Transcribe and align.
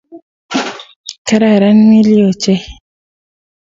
Kararan 1.27 1.79
Millie 1.89 2.21
ochei 2.31 2.61